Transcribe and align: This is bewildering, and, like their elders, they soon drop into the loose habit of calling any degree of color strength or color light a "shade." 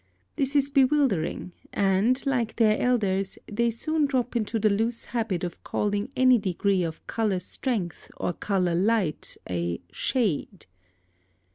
This 0.35 0.55
is 0.55 0.71
bewildering, 0.71 1.51
and, 1.71 2.25
like 2.25 2.55
their 2.55 2.79
elders, 2.81 3.37
they 3.45 3.69
soon 3.69 4.07
drop 4.07 4.35
into 4.35 4.57
the 4.57 4.67
loose 4.71 5.05
habit 5.05 5.43
of 5.43 5.63
calling 5.63 6.11
any 6.15 6.39
degree 6.39 6.81
of 6.81 7.05
color 7.05 7.39
strength 7.39 8.09
or 8.17 8.33
color 8.33 8.73
light 8.73 9.37
a 9.47 9.79
"shade." 9.91 10.65